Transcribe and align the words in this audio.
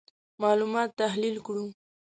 معلومات 0.41 0.89
تحلیل 0.99 1.35
کړو. 1.45 1.65